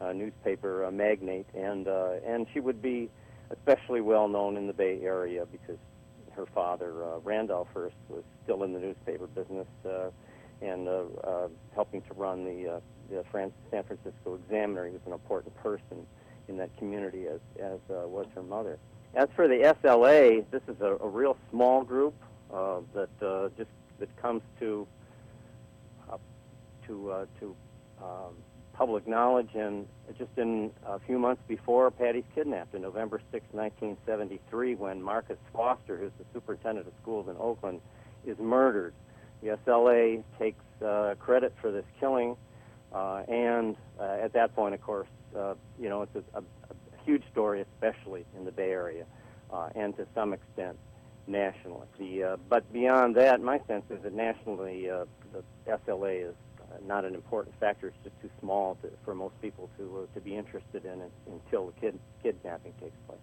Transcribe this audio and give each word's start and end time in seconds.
uh, 0.00 0.12
newspaper 0.12 0.84
uh, 0.84 0.90
magnate, 0.90 1.46
and 1.55 1.88
uh, 1.88 2.14
and 2.27 2.46
she 2.52 2.61
would 2.61 2.83
be 2.83 3.08
especially 3.50 4.00
well 4.00 4.28
known 4.28 4.56
in 4.56 4.66
the 4.66 4.72
Bay 4.72 5.00
Area 5.02 5.46
because 5.50 5.78
her 6.33 6.46
father 6.55 7.05
uh, 7.05 7.18
Randolph 7.20 7.68
Hearst 7.72 7.96
was 8.08 8.22
still 8.44 8.62
in 8.64 8.72
the 8.72 8.80
newspaper 8.80 9.27
business. 9.27 9.66
Uh, 9.84 10.11
and 10.62 10.88
uh, 10.88 11.02
uh, 11.24 11.48
helping 11.74 12.02
to 12.02 12.14
run 12.14 12.44
the, 12.44 12.74
uh, 12.74 12.80
the 13.10 13.24
San 13.32 13.84
Francisco 13.84 14.38
Examiner. 14.44 14.86
He 14.86 14.92
was 14.92 15.02
an 15.06 15.12
important 15.12 15.54
person 15.56 16.06
in 16.48 16.56
that 16.58 16.76
community, 16.78 17.26
as, 17.26 17.40
as 17.60 17.78
was 17.88 18.26
her 18.34 18.42
mother. 18.42 18.78
As 19.14 19.28
for 19.34 19.48
the 19.48 19.74
SLA, 19.82 20.44
this 20.50 20.62
is 20.68 20.80
a, 20.80 20.96
a 21.02 21.08
real 21.08 21.36
small 21.50 21.82
group 21.82 22.14
that 22.50 23.08
just 23.56 23.70
that 23.98 24.14
comes 24.20 24.42
to 24.61 24.86
to 26.86 27.27
to 27.40 27.56
um, 28.00 28.34
public 28.77 29.08
knowledge, 29.08 29.50
and 29.55 29.86
just 30.18 30.30
in 30.36 30.70
a 30.86 30.98
few 31.00 31.18
months 31.18 31.42
before 31.48 31.90
Patty's 31.90 32.24
kidnapped, 32.34 32.74
in 32.74 32.83
November 32.83 33.20
6, 33.33 33.45
1973, 33.52 34.74
when 34.74 35.02
Marcus 35.02 35.39
Foster, 35.52 35.96
who's 35.96 36.12
the 36.18 36.24
superintendent 36.34 36.86
of 36.86 36.92
schools 37.00 37.27
in 37.28 37.36
Oakland, 37.39 37.80
is 38.27 38.39
murdered 38.39 38.92
the 39.42 39.58
SLA 39.67 40.23
takes 40.39 40.64
uh, 40.85 41.14
credit 41.19 41.55
for 41.61 41.70
this 41.70 41.85
killing, 42.01 42.36
uh, 42.92 43.23
and 43.29 43.77
uh, 44.01 44.19
at 44.23 44.33
that 44.33 44.55
point, 44.55 44.74
of 44.74 44.83
course, 44.83 45.08
uh, 45.36 45.55
you 45.79 45.89
know, 45.89 46.02
it's 46.02 46.17
a, 46.17 46.39
a, 46.39 46.41
a 46.41 47.05
huge 47.05 47.23
story, 47.30 47.64
especially 47.75 48.25
in 48.36 48.45
the 48.45 48.52
Bay 48.52 48.70
Area, 48.70 49.05
uh, 49.52 49.69
and 49.75 49.96
to 49.96 50.07
some 50.14 50.33
extent 50.33 50.77
nationally. 51.27 51.86
The, 51.98 52.23
uh, 52.23 52.36
but 52.48 52.73
beyond 52.73 53.17
that, 53.17 53.41
my 53.41 53.61
sense 53.67 53.85
is 53.91 54.02
that 54.02 54.14
nationally, 54.14 54.86
the 54.86 55.42
SLA 55.67 56.30
is 56.30 56.35
not 56.86 57.05
an 57.05 57.14
important 57.14 57.58
factor. 57.58 57.89
It's 57.89 57.96
just 58.05 58.20
too 58.20 58.30
small 58.41 58.77
to, 58.83 58.91
for 59.05 59.14
most 59.14 59.41
people 59.41 59.70
to 59.79 60.08
to 60.14 60.20
be 60.20 60.36
interested 60.36 60.85
in 60.85 61.01
it 61.01 61.13
until 61.27 61.67
the 61.67 61.80
kid, 61.80 61.98
kidnapping 62.23 62.73
takes 62.80 62.96
place. 63.07 63.19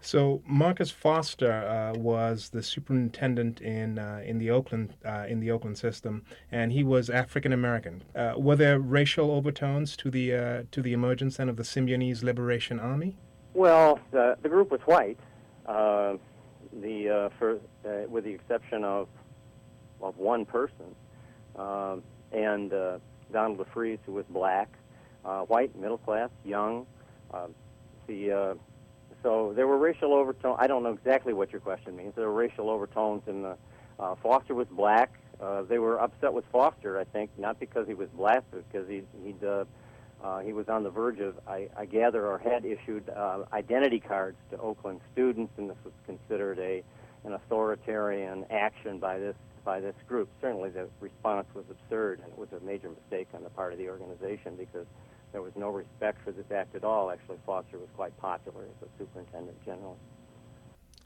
So 0.00 0.42
Marcus 0.46 0.90
Foster 0.90 1.50
uh, 1.50 1.98
was 1.98 2.50
the 2.50 2.62
superintendent 2.62 3.60
in 3.60 3.98
uh, 3.98 4.22
in 4.24 4.38
the 4.38 4.50
Oakland 4.50 4.94
uh, 5.04 5.26
in 5.28 5.40
the 5.40 5.50
Oakland 5.50 5.76
system, 5.76 6.24
and 6.52 6.72
he 6.72 6.84
was 6.84 7.10
African 7.10 7.52
American. 7.52 8.02
Uh, 8.14 8.34
were 8.36 8.56
there 8.56 8.78
racial 8.78 9.30
overtones 9.30 9.96
to 9.96 10.10
the 10.10 10.34
uh, 10.34 10.62
to 10.70 10.82
the 10.82 10.92
emergence 10.92 11.36
then 11.36 11.48
of 11.48 11.56
the 11.56 11.64
Symbionese 11.64 12.22
Liberation 12.22 12.78
Army? 12.78 13.16
Well, 13.54 13.98
the, 14.12 14.36
the 14.40 14.48
group 14.48 14.70
was 14.70 14.80
white, 14.82 15.18
uh, 15.66 16.14
the 16.80 17.30
for 17.38 17.58
with 18.08 18.24
the 18.24 18.30
exception 18.30 18.84
of 18.84 19.08
of 20.00 20.16
one 20.16 20.46
person, 20.46 20.94
and 21.56 22.70
Donald 23.32 23.58
DeFreeze, 23.58 23.98
who 24.06 24.12
was 24.12 24.24
black, 24.30 24.68
white, 25.48 25.76
middle 25.76 25.98
class, 25.98 26.30
young. 26.44 26.86
the 28.06 28.56
so 29.22 29.52
there 29.54 29.66
were 29.66 29.78
racial 29.78 30.12
overtones. 30.12 30.56
I 30.60 30.66
don't 30.66 30.82
know 30.82 30.92
exactly 30.92 31.32
what 31.32 31.50
your 31.50 31.60
question 31.60 31.96
means. 31.96 32.14
There 32.14 32.26
were 32.28 32.34
racial 32.34 32.70
overtones, 32.70 33.22
and 33.26 33.46
uh, 33.46 33.54
uh, 33.98 34.14
Foster 34.22 34.54
was 34.54 34.68
black. 34.68 35.12
Uh, 35.40 35.62
they 35.62 35.78
were 35.78 36.00
upset 36.00 36.32
with 36.32 36.44
Foster, 36.52 36.98
I 36.98 37.04
think, 37.04 37.30
not 37.38 37.60
because 37.60 37.86
he 37.86 37.94
was 37.94 38.08
black, 38.10 38.44
but 38.50 38.70
because 38.70 38.88
he 38.88 39.02
he'd, 39.24 39.42
uh, 39.44 39.64
uh, 40.22 40.40
he 40.40 40.52
was 40.52 40.68
on 40.68 40.82
the 40.82 40.90
verge 40.90 41.20
of, 41.20 41.38
I, 41.46 41.68
I 41.76 41.84
gather, 41.84 42.26
or 42.26 42.38
had 42.38 42.64
issued 42.64 43.08
uh, 43.08 43.44
identity 43.52 44.00
cards 44.00 44.36
to 44.50 44.58
Oakland 44.58 45.00
students, 45.12 45.52
and 45.56 45.70
this 45.70 45.76
was 45.84 45.94
considered 46.06 46.58
a 46.58 46.82
an 47.24 47.32
authoritarian 47.32 48.46
action 48.50 48.98
by 48.98 49.18
this 49.18 49.36
by 49.64 49.80
this 49.80 49.94
group. 50.08 50.28
Certainly, 50.40 50.70
the 50.70 50.88
response 51.00 51.46
was 51.54 51.64
absurd, 51.70 52.20
and 52.22 52.32
it 52.32 52.38
was 52.38 52.48
a 52.52 52.64
major 52.64 52.88
mistake 52.88 53.28
on 53.34 53.42
the 53.42 53.50
part 53.50 53.72
of 53.72 53.78
the 53.78 53.88
organization 53.88 54.56
because 54.56 54.86
there 55.32 55.42
was 55.42 55.52
no 55.56 55.68
respect 55.68 56.22
for 56.24 56.32
this 56.32 56.46
act 56.54 56.74
at 56.74 56.84
all. 56.84 57.10
Actually, 57.10 57.38
Foster 57.44 57.78
was 57.78 57.88
quite 57.96 58.16
popular 58.18 58.64
as 58.64 58.88
a 58.88 58.98
superintendent 58.98 59.62
general. 59.64 59.96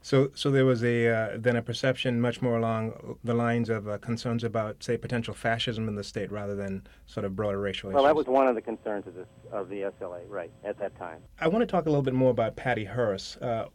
So, 0.01 0.31
so 0.35 0.51
there 0.51 0.65
was 0.65 0.83
a 0.83 1.07
uh, 1.07 1.29
then 1.37 1.55
a 1.55 1.61
perception 1.61 2.19
much 2.19 2.41
more 2.41 2.57
along 2.57 3.17
the 3.23 3.33
lines 3.33 3.69
of 3.69 3.87
uh, 3.87 3.97
concerns 3.99 4.43
about, 4.43 4.83
say, 4.83 4.97
potential 4.97 5.33
fascism 5.33 5.87
in 5.87 5.95
the 5.95 6.03
state, 6.03 6.29
rather 6.29 6.55
than 6.55 6.85
sort 7.05 7.25
of 7.25 7.37
broader 7.37 7.59
racial 7.59 7.89
well, 7.89 8.03
issues. 8.03 8.09
that 8.09 8.15
was 8.15 8.27
one 8.27 8.47
of 8.47 8.55
the 8.55 8.61
concerns 8.61 9.07
of 9.07 9.15
this 9.15 9.27
of 9.53 9.69
the 9.69 9.91
SLA, 10.01 10.19
right, 10.27 10.51
at 10.65 10.77
that 10.79 10.97
time. 10.99 11.21
I 11.39 11.47
want 11.47 11.61
to 11.61 11.65
talk 11.65 11.85
a 11.85 11.89
little 11.89 12.03
bit 12.03 12.13
more 12.13 12.31
about 12.31 12.57
Patty 12.57 12.83
Hearst. 12.83 13.41
Uh, 13.41 13.67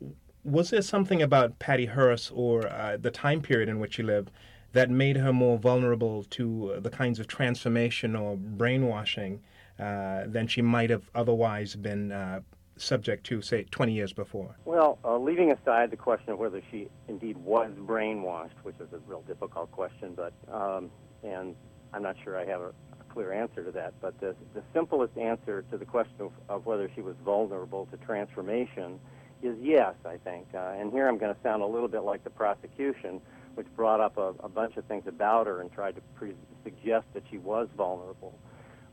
was 0.45 0.69
there 0.69 0.83
something 0.83 1.23
about 1.23 1.59
Patty 1.59 1.87
Hearst 1.87 2.31
or 2.35 2.69
uh, 2.69 2.99
the 2.99 3.11
time 3.11 3.41
period 3.41 3.71
in 3.71 3.79
which 3.81 3.95
she 3.95 4.03
lived 4.03 4.31
that 4.73 4.91
made 4.91 5.17
her 5.17 5.33
more 5.33 5.57
vulnerable 5.59 6.25
to 6.25 6.77
the 6.81 6.91
kinds 6.91 7.19
of 7.19 7.27
transformation 7.27 8.15
or 8.15 8.37
brainwashing 8.37 9.41
than 9.79 10.47
she 10.47 10.63
might 10.63 10.91
have 10.91 11.11
otherwise 11.15 11.77
been 11.77 12.13
uh, 12.13 12.41
subject 12.77 13.25
to, 13.27 13.43
say, 13.43 13.65
20 13.65 13.93
years 13.93 14.13
before? 14.13 14.57
Well, 14.65 14.99
uh, 15.05 15.19
leaving 15.19 15.53
aside 15.53 15.91
the 15.91 15.97
question 15.97 16.31
of 16.31 16.39
whether 16.39 16.63
she 16.71 16.89
indeed 17.09 17.37
was 17.39 17.71
brainwashed, 17.79 18.59
which 18.63 18.77
is 18.77 18.89
a 18.93 18.99
real 19.07 19.23
difficult 19.23 19.71
question, 19.73 20.15
but 20.15 20.33
um, 20.53 20.91
and 21.23 21.55
I'm 21.93 22.03
not 22.03 22.17
sure 22.23 22.39
I 22.39 22.45
have 22.47 22.61
a, 22.61 22.69
a, 22.69 23.13
clear 23.13 23.33
answer 23.33 23.65
to 23.65 23.73
that. 23.73 23.95
But 24.01 24.21
the, 24.21 24.35
the 24.55 24.63
simplest 24.73 25.17
answer 25.17 25.65
to 25.71 25.77
the 25.77 25.85
question 25.85 26.15
of, 26.21 26.33
of 26.49 26.67
whether 26.67 26.91
she 26.95 27.01
was 27.01 27.17
vulnerable 27.25 27.87
to 27.87 27.97
transformation 27.99 29.01
is 29.43 29.57
yes, 29.61 29.95
I 30.05 30.17
think. 30.19 30.47
Uh, 30.55 30.75
and 30.79 30.93
here 30.93 31.09
I'm 31.09 31.19
going 31.19 31.35
to 31.35 31.41
sound 31.43 31.63
a 31.63 31.67
little 31.67 31.89
bit 31.89 32.03
like 32.03 32.25
the 32.25 32.31
prosecution, 32.31 33.21
which 33.55 33.67
brought 33.75 34.01
up 34.01 34.17
a, 34.19 34.35
a 34.41 34.49
bunch 34.49 34.77
of 34.77 34.85
things 34.85 35.05
about 35.07 35.47
her 35.47 35.61
and 35.61 35.73
tried 35.73 35.95
to 35.97 36.01
pre- 36.17 36.35
suggest 36.65 37.07
that 37.15 37.23
she 37.31 37.39
was 37.39 37.69
vulnerable. 37.77 38.39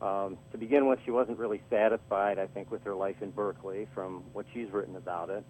Um, 0.06 0.38
to 0.52 0.58
begin 0.60 0.88
with, 0.88 1.00
she 1.04 1.10
wasn't 1.10 1.40
really 1.40 1.62
satisfied, 1.70 2.38
I 2.38 2.46
think, 2.46 2.70
with 2.70 2.84
her 2.84 2.94
life 2.94 3.16
in 3.22 3.32
Berkeley 3.32 3.88
from 3.96 4.24
what 4.34 4.46
she's 4.54 4.70
written 4.72 4.96
about 4.96 5.32
it. 5.32 5.44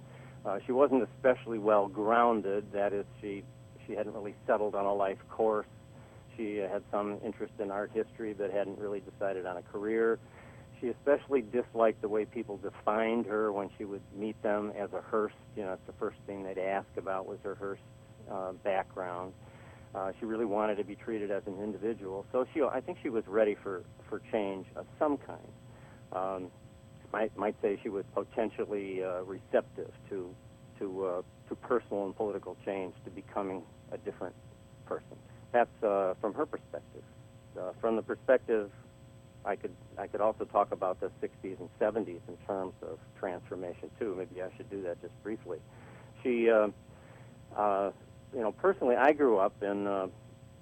Uh, 0.45 0.59
she 0.65 0.71
wasn't 0.71 1.03
especially 1.15 1.59
well 1.59 1.87
grounded. 1.87 2.63
That 2.71 2.93
is, 2.93 3.05
she 3.21 3.43
she 3.85 3.93
hadn't 3.93 4.13
really 4.13 4.35
settled 4.47 4.73
on 4.73 4.85
a 4.85 4.93
life 4.93 5.17
course. 5.29 5.67
She 6.37 6.55
had 6.57 6.83
some 6.89 7.17
interest 7.25 7.53
in 7.59 7.69
art 7.69 7.91
history, 7.93 8.33
but 8.33 8.49
hadn't 8.51 8.79
really 8.79 9.01
decided 9.01 9.45
on 9.45 9.57
a 9.57 9.61
career. 9.61 10.19
she 10.79 10.89
especially 10.89 11.41
disliked 11.41 12.01
the 12.01 12.07
way 12.07 12.25
people 12.25 12.57
defined 12.57 13.25
her 13.25 13.51
when 13.51 13.69
she 13.77 13.85
would 13.85 14.01
meet 14.15 14.41
them 14.43 14.71
as 14.77 14.89
a 14.93 15.01
Hearst. 15.01 15.35
You 15.55 15.63
know, 15.63 15.69
that's 15.69 15.87
the 15.87 15.93
first 15.93 16.17
thing 16.27 16.43
they'd 16.43 16.57
ask 16.57 16.87
about 16.97 17.25
was 17.25 17.39
her 17.43 17.55
Hearst 17.55 17.81
uh, 18.31 18.51
background. 18.63 19.33
Uh, 19.95 20.11
she 20.19 20.25
really 20.25 20.45
wanted 20.45 20.75
to 20.75 20.83
be 20.83 20.95
treated 20.95 21.31
as 21.31 21.43
an 21.47 21.57
individual. 21.63 22.25
So 22.31 22.45
she, 22.53 22.61
I 22.61 22.81
think 22.81 22.97
she 23.01 23.09
was 23.09 23.23
ready 23.27 23.55
for, 23.55 23.83
for 24.09 24.21
change 24.31 24.65
of 24.75 24.85
some 24.99 25.17
kind. 25.17 25.39
Um, 26.11 26.51
might 27.13 27.37
might 27.37 27.55
say 27.61 27.79
she 27.81 27.89
was 27.89 28.03
potentially 28.13 29.01
uh, 29.03 29.23
receptive 29.23 29.91
to 30.09 30.35
to 30.79 31.05
uh, 31.05 31.21
to 31.47 31.55
personal 31.55 32.05
and 32.05 32.15
political 32.15 32.57
change, 32.65 32.93
to 33.05 33.09
becoming 33.09 33.63
a 33.91 33.97
different 33.97 34.35
person. 34.85 35.15
That's 35.53 35.83
uh, 35.83 36.15
from 36.19 36.33
her 36.33 36.45
perspective. 36.45 37.03
Uh, 37.57 37.71
from 37.79 37.95
the 37.95 38.01
perspective, 38.01 38.69
I 39.45 39.55
could 39.55 39.73
I 39.97 40.07
could 40.07 40.19
also 40.19 40.43
talk 40.43 40.73
about 40.73 40.99
the 40.99 41.09
60s 41.21 41.57
and 41.59 41.69
70s 41.79 42.19
in 42.27 42.35
terms 42.45 42.73
of 42.81 42.99
transformation 43.17 43.89
too. 43.97 44.13
Maybe 44.17 44.41
I 44.41 44.49
should 44.57 44.69
do 44.69 44.81
that 44.83 45.01
just 45.01 45.13
briefly. 45.23 45.59
She, 46.21 46.49
uh, 46.49 46.67
you 48.33 48.41
know, 48.41 48.51
personally, 48.51 48.95
I 48.95 49.13
grew 49.13 49.37
up 49.37 49.61
in, 49.61 49.87
uh, 49.87 50.07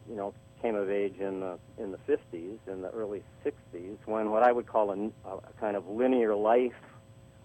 you 0.10 0.16
know, 0.16 0.34
came 0.62 0.76
of 0.76 0.90
age 0.90 1.16
in 1.20 1.42
the 1.42 1.60
in 1.78 1.92
the 1.92 1.98
50s, 2.08 2.58
in 2.68 2.82
the 2.82 2.90
early 2.92 3.22
60s, 3.46 3.98
when 4.06 4.32
what 4.32 4.44
I 4.44 4.52
would 4.52 4.66
call 4.66 4.92
a, 4.92 5.30
a 5.30 5.40
kind 5.60 5.76
of 5.76 5.88
linear 5.88 6.36
life 6.36 6.72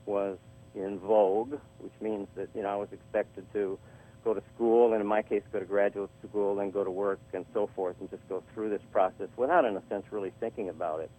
was 0.06 0.38
in 0.74 0.98
vogue, 1.00 1.54
which 1.80 1.92
means 2.00 2.28
that 2.36 2.48
you 2.54 2.62
know 2.62 2.68
I 2.68 2.76
was 2.76 2.88
expected 2.92 3.44
to 3.54 3.78
go 4.24 4.34
to 4.34 4.42
school, 4.54 4.92
and 4.92 5.00
in 5.00 5.06
my 5.06 5.22
case, 5.22 5.42
go 5.52 5.58
to 5.58 5.64
graduate 5.64 6.10
school, 6.28 6.56
then 6.56 6.70
go 6.70 6.84
to 6.84 6.90
work, 6.90 7.20
and 7.32 7.44
so 7.52 7.68
forth, 7.74 7.96
and 8.00 8.10
just 8.10 8.26
go 8.28 8.42
through 8.54 8.70
this 8.70 8.82
process 8.92 9.28
without, 9.36 9.64
in 9.64 9.76
a 9.76 9.82
sense, 9.88 10.04
really 10.10 10.32
thinking 10.40 10.68
about 10.68 11.00
it. 11.00 11.10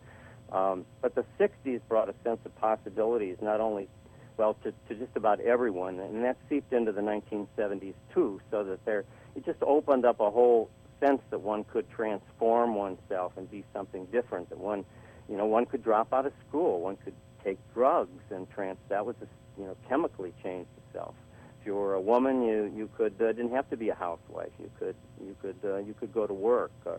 Um, 0.51 0.85
but 1.01 1.15
the 1.15 1.25
60s 1.39 1.81
brought 1.87 2.09
a 2.09 2.15
sense 2.23 2.39
of 2.45 2.55
possibilities, 2.55 3.37
not 3.41 3.61
only, 3.61 3.87
well, 4.39 4.55
to, 4.63 4.71
to 4.87 4.95
just 4.95 5.17
about 5.17 5.41
everyone, 5.41 5.99
and 5.99 6.23
that 6.23 6.37
seeped 6.47 6.71
into 6.71 6.93
the 6.93 7.01
1970s 7.01 7.93
too, 8.13 8.39
so 8.49 8.63
that 8.63 8.83
there, 8.85 9.03
it 9.35 9.45
just 9.45 9.61
opened 9.61 10.05
up 10.05 10.21
a 10.21 10.31
whole 10.31 10.69
sense 11.01 11.19
that 11.29 11.41
one 11.41 11.65
could 11.65 11.89
transform 11.89 12.73
oneself 12.73 13.33
and 13.35 13.51
be 13.51 13.65
something 13.73 14.05
different. 14.05 14.47
That 14.47 14.57
one, 14.57 14.85
you 15.27 15.35
know, 15.35 15.45
one 15.45 15.65
could 15.65 15.83
drop 15.83 16.13
out 16.13 16.25
of 16.25 16.31
school, 16.47 16.79
one 16.79 16.95
could 17.03 17.15
take 17.43 17.57
drugs 17.73 18.23
and 18.29 18.49
trans. 18.49 18.77
That 18.87 19.05
was, 19.05 19.17
a, 19.21 19.27
you 19.59 19.67
know, 19.67 19.75
chemically 19.89 20.33
change 20.41 20.67
itself. 20.87 21.15
If 21.59 21.67
you 21.67 21.75
were 21.75 21.95
a 21.95 22.01
woman, 22.01 22.41
you 22.41 22.71
you 22.73 22.89
could 22.95 23.15
uh, 23.21 23.33
didn't 23.33 23.51
have 23.51 23.69
to 23.71 23.75
be 23.75 23.89
a 23.89 23.95
housewife. 23.95 24.53
You 24.57 24.71
could 24.79 24.95
you 25.21 25.35
could 25.41 25.57
uh, 25.65 25.77
you 25.79 25.93
could 25.99 26.13
go 26.13 26.25
to 26.25 26.33
work. 26.33 26.71
Uh, 26.87 26.91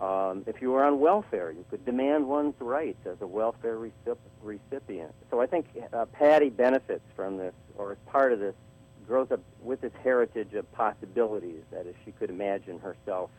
um, 0.00 0.44
if 0.46 0.62
you 0.62 0.70
were 0.70 0.82
on 0.82 0.98
welfare, 0.98 1.50
you 1.50 1.64
could 1.70 1.84
demand 1.84 2.26
one's 2.26 2.54
rights 2.58 3.06
as 3.06 3.16
a 3.20 3.26
welfare 3.26 3.76
recip- 3.76 4.16
recipient. 4.42 5.12
So 5.30 5.40
I 5.40 5.46
think 5.46 5.66
uh, 5.92 6.06
Patty 6.06 6.48
benefits 6.48 7.04
from 7.14 7.36
this, 7.36 7.52
or 7.76 7.92
is 7.92 7.98
part 8.06 8.32
of 8.32 8.40
this, 8.40 8.54
grows 9.06 9.30
up 9.30 9.40
with 9.60 9.80
this 9.80 9.92
heritage 10.02 10.54
of 10.54 10.70
possibilities. 10.72 11.62
That 11.70 11.86
is, 11.86 11.94
she 12.04 12.12
could 12.12 12.30
imagine 12.30 12.78
herself 12.78 13.30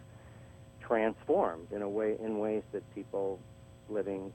transformed 0.79 1.71
in 1.71 1.81
a 1.81 1.89
way 1.89 2.17
in 2.23 2.39
ways 2.39 2.63
that 2.73 2.83
people 2.93 3.39
living 3.89 4.31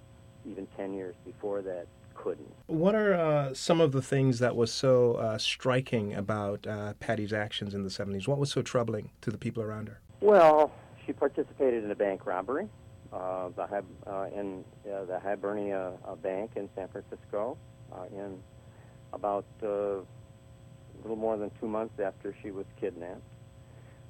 even 0.50 0.66
10 0.76 0.94
years 0.94 1.14
before 1.24 1.62
that 1.62 1.86
couldn't. 2.14 2.52
What 2.66 2.94
are 2.94 3.14
uh, 3.14 3.54
some 3.54 3.80
of 3.80 3.92
the 3.92 4.02
things 4.02 4.38
that 4.38 4.56
was 4.56 4.72
so 4.72 5.14
uh, 5.14 5.38
striking 5.38 6.14
about 6.14 6.66
uh, 6.66 6.94
Patty's 6.98 7.32
actions 7.32 7.74
in 7.74 7.82
the 7.82 7.90
70s? 7.90 8.26
What 8.26 8.38
was 8.38 8.50
so 8.50 8.62
troubling 8.62 9.10
to 9.20 9.30
the 9.30 9.38
people 9.38 9.62
around 9.62 9.88
her? 9.88 10.00
Well, 10.20 10.72
she 11.06 11.12
participated 11.12 11.84
in 11.84 11.90
a 11.90 11.94
bank 11.94 12.26
robbery 12.26 12.68
uh, 13.12 13.48
the, 13.56 13.62
uh, 13.62 14.26
in 14.34 14.64
uh, 14.84 15.04
the 15.04 15.18
Hibernia 15.20 15.92
Bank 16.22 16.52
in 16.56 16.68
San 16.74 16.88
Francisco 16.88 17.56
in 18.12 18.38
about 19.12 19.46
a 19.62 20.00
little 21.02 21.16
more 21.16 21.36
than 21.36 21.50
two 21.60 21.68
months 21.68 21.98
after 22.00 22.34
she 22.42 22.50
was 22.50 22.66
kidnapped. 22.80 23.22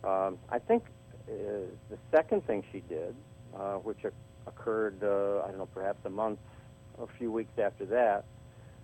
Um, 0.03 0.39
I 0.49 0.59
think 0.59 0.85
the 1.27 1.99
second 2.11 2.47
thing 2.47 2.65
she 2.73 2.81
did, 2.89 3.15
which 3.83 3.99
occurred, 4.47 4.97
I 5.03 5.49
don't 5.49 5.59
know, 5.59 5.69
perhaps 5.75 5.99
a 6.05 6.11
month 6.11 6.39
a 6.99 7.07
few 7.19 7.31
weeks 7.31 7.59
after 7.59 7.85
that, 7.87 8.25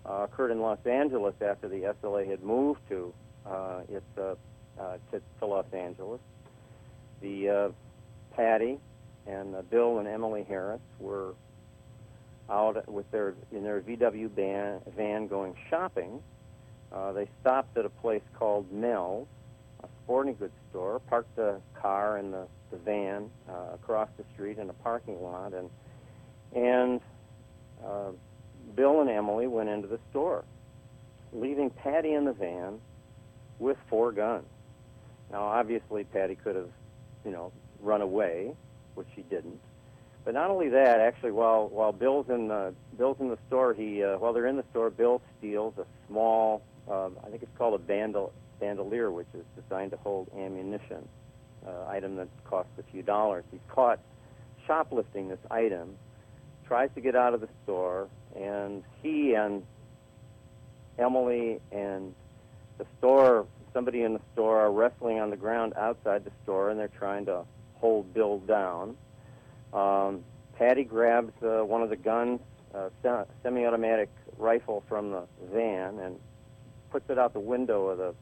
uh, 0.05 0.25
occurred 0.25 0.51
in 0.51 0.61
Los 0.61 0.85
Angeles 0.85 1.35
after 1.41 1.69
the 1.69 1.95
SLA 2.03 2.29
had 2.29 2.43
moved 2.43 2.81
to 2.89 3.13
uh, 3.47 3.81
its 3.89 4.05
uh, 4.19 4.35
uh, 4.81 4.97
to, 5.11 5.21
to, 5.39 5.47
Los 5.47 5.67
Angeles. 5.73 6.21
The 7.21 7.49
uh, 7.49 7.69
Patty 8.37 8.79
and 9.27 9.55
uh, 9.55 9.63
Bill 9.63 9.99
and 9.99 10.09
Emily 10.09 10.45
Harris 10.49 10.81
were 10.99 11.35
out 12.51 12.89
with 12.89 13.11
their 13.11 13.35
in 13.53 13.63
their 13.63 13.81
VW 13.81 14.31
van, 14.31 14.81
van 14.97 15.27
going 15.29 15.55
shopping. 15.71 16.21
they 17.15 17.29
stopped 17.41 17.77
at 17.77 17.85
a 17.85 17.91
place 17.91 18.23
called 18.39 18.71
Mel's, 18.73 19.29
a 19.83 19.89
sporting 20.05 20.35
goods 20.35 20.53
store, 20.71 21.01
parked 21.01 21.35
the 21.37 21.61
car 21.81 22.17
and 22.19 22.33
the, 22.33 22.47
the 22.71 22.77
van 22.79 23.31
across 23.73 24.09
the 24.19 24.25
street 24.35 24.59
in 24.59 24.69
a 24.69 24.75
parking 24.75 25.23
lot, 25.23 25.55
and 25.55 25.71
and 26.55 27.01
uh, 27.85 28.11
Bill 28.75 29.01
and 29.01 29.11
Emily 29.11 29.47
went 29.47 29.69
into 29.69 29.89
the 29.89 29.99
store, 30.11 30.45
leaving 31.33 31.71
Patty 31.71 32.13
in 32.13 32.25
the 32.25 32.33
van 32.33 32.81
with 33.59 33.77
four 33.89 34.13
guns. 34.13 34.47
Now, 35.31 35.43
obviously, 35.45 36.05
Patty 36.05 36.35
could 36.35 36.57
have, 36.57 36.69
you 37.25 37.31
know, 37.31 37.53
run 37.83 38.01
away, 38.01 38.55
which 38.95 39.09
she 39.15 39.23
didn't. 39.23 39.61
But 40.25 40.35
not 40.35 40.51
only 40.51 40.69
that, 40.69 41.01
actually, 41.01 41.33
while 41.33 41.69
while 41.69 41.93
Bill's 41.93 42.29
in 42.29 42.49
the 42.49 42.75
Bill's 42.97 43.17
in 43.21 43.29
the 43.29 43.39
store, 43.49 43.75
he 43.75 44.03
uh, 44.05 44.19
while 44.19 44.33
they're 44.33 44.47
in 44.47 44.57
the 44.57 44.65
store, 44.71 44.91
Bill 44.91 45.21
steals 45.39 45.75
a 45.79 45.87
small, 46.09 46.63
uh, 46.89 47.09
I 47.25 47.31
think 47.31 47.43
it's 47.43 47.57
called 47.59 47.81
a 47.81 47.83
bandol, 47.83 48.31
bandolier, 48.61 49.11
which 49.11 49.27
is 49.35 49.45
designed 49.61 49.91
to 49.91 49.97
hold 49.99 50.31
ammunition, 50.37 51.09
uh, 51.67 51.89
item 51.89 52.17
that 52.17 52.29
costs 52.45 52.73
a 52.79 52.85
few 52.93 53.03
dollars. 53.03 53.45
He's 53.51 53.61
caught 53.69 53.99
shoplifting 54.67 55.29
this 55.29 55.41
item 55.51 55.97
tries 56.73 56.89
to 56.95 57.01
get 57.01 57.15
out 57.15 57.35
of 57.35 57.41
the 57.41 57.49
store, 57.65 58.09
and 58.35 58.83
he 59.03 59.35
and 59.35 59.63
Emily 60.99 61.61
and 61.71 62.15
the 62.79 62.87
store, 62.99 63.47
somebody 63.75 64.03
in 64.03 64.15
the 64.15 64.21
store, 64.33 64.61
are 64.61 64.73
wrestling 64.73 65.19
on 65.19 65.31
the 65.31 65.37
ground 65.37 65.75
outside 65.77 66.25
the 66.25 66.31
store, 66.45 66.71
and 66.71 66.81
they're 66.81 66.89
trying 66.89 67.27
to 67.27 67.45
hold 67.83 68.15
Bill 68.15 68.39
down. 68.39 68.97
Um, 69.75 70.25
Patty 70.57 70.85
grabs 70.85 71.33
uh, 71.43 71.65
one 71.65 71.83
of 71.83 71.91
the 71.91 71.97
guns, 71.97 72.41
uh, 72.75 72.89
semi-automatic 73.43 74.09
rifle 74.39 74.83
from 74.89 75.11
the 75.11 75.25
van, 75.53 75.99
and 75.99 76.19
puts 76.91 77.11
it 77.11 77.19
out 77.19 77.33
the 77.33 77.41
window 77.41 77.89
of 77.89 77.99
the 77.99 78.15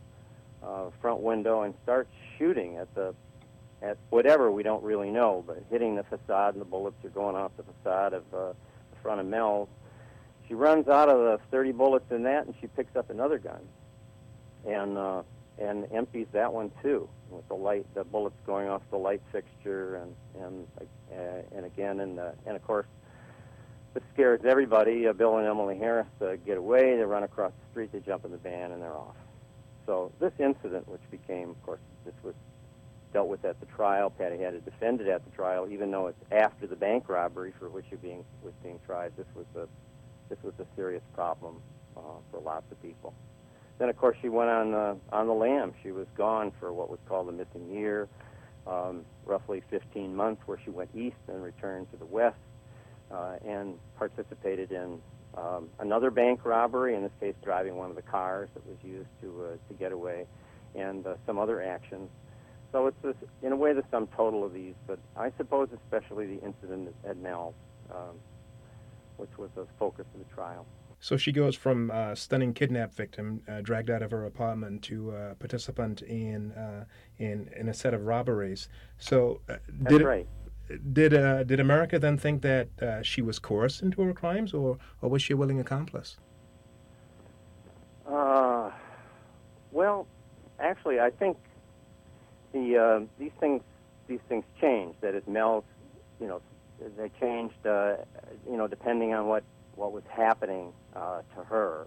uh, 0.67 0.90
front 1.00 1.21
window 1.21 1.62
and 1.62 1.75
starts 1.83 2.11
shooting 2.38 2.76
at 2.76 2.93
the 2.95 3.14
at 3.83 3.97
whatever 4.11 4.50
we 4.50 4.62
don't 4.62 4.83
really 4.83 5.11
know, 5.11 5.43
but 5.47 5.62
hitting 5.71 5.97
the 5.97 6.02
facade 6.05 6.55
and 6.55 6.61
the 6.61 6.67
bullets 6.67 7.02
are 7.02 7.09
going 7.11 7.35
off 7.35 7.50
the 7.57 7.62
facade 7.62 8.12
of 8.12 8.23
uh, 8.35 8.52
the 8.90 9.00
front 9.02 9.21
of 9.21 9.26
Mel's. 9.26 9.69
She 10.47 10.52
runs 10.52 10.87
out 10.87 11.09
of 11.09 11.19
the 11.19 11.40
30 11.50 11.73
bullets 11.73 12.05
in 12.11 12.25
that, 12.25 12.45
and 12.45 12.55
she 12.61 12.67
picks 12.67 12.95
up 12.95 13.09
another 13.09 13.38
gun, 13.38 13.61
and 14.67 14.99
uh, 14.99 15.23
and 15.59 15.87
empties 15.93 16.26
that 16.33 16.52
one 16.52 16.71
too, 16.83 17.09
with 17.31 17.47
the 17.49 17.55
light, 17.55 17.87
the 17.95 18.05
bullets 18.05 18.37
going 18.47 18.69
off 18.69 18.83
the 18.91 18.97
light 18.97 19.23
fixture, 19.33 19.97
and 19.97 20.15
and 20.45 20.67
uh, 20.81 21.57
and 21.57 21.67
again, 21.67 22.01
and 22.01 22.19
uh, 22.19 22.31
and 22.47 22.57
of 22.57 22.65
course, 22.67 22.87
this 23.95 24.03
scares 24.13 24.41
everybody. 24.45 25.07
Uh, 25.07 25.13
Bill 25.13 25.39
and 25.39 25.47
Emily 25.47 25.79
Harris 25.79 26.07
uh, 26.21 26.37
get 26.47 26.59
away. 26.59 26.97
They 26.97 27.03
run 27.03 27.23
across 27.23 27.53
the 27.53 27.71
street. 27.71 27.93
They 27.93 28.01
jump 28.01 28.25
in 28.25 28.31
the 28.31 28.39
van, 28.39 28.73
and 28.73 28.83
they're 28.83 28.97
off. 28.97 29.17
So 29.87 30.13
this 30.21 30.33
incident, 30.39 30.89
which 30.89 31.01
became, 31.11 31.51
of 31.51 31.63
course, 31.65 31.81
this 32.05 32.15
was 32.23 32.35
dealt 33.13 33.29
with 33.29 33.45
at 33.45 33.59
the 33.61 33.67
trial. 33.67 34.11
Patty 34.11 34.39
had 34.39 34.53
to 34.53 34.61
defend 34.61 35.01
it 35.01 35.09
at 35.09 35.25
the 35.25 35.31
trial, 35.33 35.69
even 35.71 35.91
though 35.91 36.07
it's 36.07 36.23
after 36.31 36.67
the 36.67 36.77
bank 36.77 37.09
robbery 37.09 37.53
for 37.59 37.69
which 37.69 37.87
it 37.91 38.01
being 38.03 38.25
was 38.43 38.53
being 38.63 38.79
tried. 38.87 39.13
This 39.17 39.27
was 39.35 39.47
a 39.57 39.67
this 40.29 40.39
was 40.45 40.55
a 40.61 40.67
serious 40.77 41.03
problem 41.15 41.57
uh, 41.97 42.01
for 42.31 42.41
lots 42.41 42.71
of 42.71 42.81
people. 42.83 43.13
Then, 43.81 43.89
of 43.89 43.97
course, 43.97 44.19
she 44.21 44.29
went 44.29 44.51
on 44.51 44.75
uh, 44.75 44.95
on 45.11 45.27
the 45.27 45.33
lam. 45.33 45.73
She 45.83 45.91
was 45.91 46.07
gone 46.15 46.53
for 46.61 46.71
what 46.71 46.91
was 46.91 46.99
called 47.09 47.31
a 47.31 47.33
missing 47.33 47.71
year, 47.73 48.09
um, 48.67 49.07
roughly 49.25 49.63
15 49.71 50.15
months, 50.15 50.43
where 50.45 50.59
she 50.63 50.69
went 50.69 50.91
east 50.95 51.17
and 51.29 51.43
returned 51.43 51.91
to 51.93 51.97
the 51.97 52.05
west, 52.05 52.37
uh, 53.11 53.37
and 53.43 53.79
participated 53.97 54.71
in 54.71 55.01
um, 55.35 55.71
another 55.79 56.11
bank 56.11 56.45
robbery. 56.45 56.95
In 56.95 57.03
this 57.03 57.13
case, 57.21 57.35
driving 57.43 57.77
one 57.77 57.89
of 57.89 57.97
the 57.97 58.03
cars 58.03 58.51
that 58.53 58.67
was 58.67 58.77
used 58.85 59.09
to 59.23 59.45
uh, 59.45 59.73
to 59.73 59.75
get 59.79 59.93
away, 59.93 60.27
and 60.75 61.07
uh, 61.07 61.15
some 61.25 61.39
other 61.39 61.63
actions. 61.63 62.11
So 62.73 62.87
it's 62.87 62.99
this, 63.03 63.17
in 63.43 63.53
a 63.53 63.57
way 63.57 63.73
the 63.73 63.83
sum 63.91 64.09
total 64.15 64.45
of 64.45 64.53
these, 64.53 64.75
but 64.87 64.99
I 65.17 65.33
suppose 65.39 65.71
especially 65.73 66.27
the 66.27 66.45
incident 66.45 66.95
at 67.09 67.17
Mel, 67.17 67.55
um, 67.91 68.17
which 69.17 69.31
was 69.39 69.49
the 69.55 69.67
focus 69.79 70.05
of 70.13 70.29
the 70.29 70.35
trial. 70.35 70.67
So 71.00 71.16
she 71.16 71.33
goes 71.33 71.57
from 71.57 71.90
uh, 71.90 72.14
stunning 72.14 72.52
kidnap 72.52 72.95
victim 72.95 73.40
uh, 73.49 73.62
dragged 73.62 73.88
out 73.88 74.02
of 74.02 74.11
her 74.11 74.26
apartment 74.26 74.83
to 74.85 75.12
uh, 75.12 75.35
participant 75.35 76.02
in 76.02 76.52
uh, 76.52 76.85
in 77.16 77.50
in 77.57 77.69
a 77.69 77.75
set 77.75 77.95
of 77.95 78.04
robberies. 78.04 78.69
So 78.99 79.40
uh, 79.49 79.57
did 79.88 80.02
right. 80.02 80.28
did 80.92 81.14
uh, 81.14 81.45
did 81.45 81.59
America 81.59 81.99
then 81.99 82.19
think 82.19 82.42
that 82.42 82.69
uh, 82.83 83.02
she 83.02 83.23
was 83.23 83.38
coerced 83.38 83.83
into 83.83 84.02
her 84.02 84.12
crimes, 84.12 84.52
or 84.52 84.76
or 85.00 85.09
was 85.09 85.23
she 85.23 85.33
a 85.33 85.37
willing 85.38 85.59
accomplice? 85.59 86.19
Uh, 88.07 88.71
well, 89.73 90.07
actually, 90.59 91.00
I 91.00 91.11
think 91.11 91.38
the 92.52 93.09
these 93.19 93.33
things 93.40 93.62
these 94.07 94.21
things 94.28 94.45
change. 94.61 94.97
That 95.00 95.14
it 95.14 95.26
melds, 95.26 95.64
you 96.21 96.26
know, 96.26 96.42
they 96.99 97.11
changed, 97.21 97.66
uh, 97.66 97.97
you 98.47 98.59
know, 98.59 98.69
depending 98.69 99.14
on 99.14 99.26
what 99.26 99.45
what 99.81 99.93
was 99.93 100.05
happening 100.11 100.73
uh, 100.95 101.23
to 101.35 101.43
her. 101.45 101.87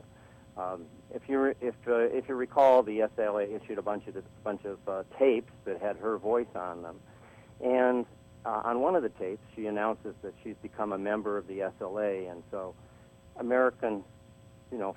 Um, 0.58 0.86
if 1.14 1.22
you 1.28 1.56
if 1.62 1.76
uh, 1.88 1.96
if 1.96 2.28
you 2.28 2.36
recall, 2.36 2.84
the 2.84 3.00
SLA 3.18 3.56
issued 3.56 3.78
a 3.78 3.82
bunch 3.82 4.08
of 4.08 4.16
a 4.18 4.24
bunch 4.44 4.66
of 4.66 4.78
uh, 4.88 5.04
tapes 5.18 5.52
that 5.66 5.80
had 5.80 5.98
her 5.98 6.18
voice 6.18 6.54
on 6.56 6.82
them, 6.82 7.00
and 7.64 8.06
uh, 8.46 8.62
on 8.66 8.82
one 8.82 8.96
of 8.96 9.04
the 9.04 9.10
tapes, 9.10 9.44
she 9.56 9.68
announces 9.68 10.16
that 10.24 10.34
she's 10.44 10.56
become 10.62 10.92
a 10.92 10.98
member 10.98 11.38
of 11.38 11.48
the 11.48 11.60
SLA, 11.80 12.32
and 12.32 12.44
so 12.52 12.74
American, 13.38 14.04
you 14.72 14.78
know, 14.78 14.96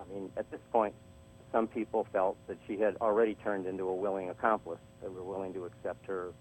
I 0.00 0.12
mean, 0.12 0.30
at 0.36 0.50
this 0.50 0.60
point, 0.72 0.94
some 1.52 1.66
people 1.66 2.06
felt 2.12 2.36
that 2.48 2.56
she 2.66 2.78
had 2.78 2.96
already 3.00 3.34
turned 3.34 3.66
into 3.66 3.88
a 3.88 3.94
willing 3.94 4.30
accomplice. 4.30 4.80
They 5.02 5.08
were 5.08 5.22
willing 5.22 5.52
to 5.54 5.64
accept 5.66 6.06
her, 6.06 6.32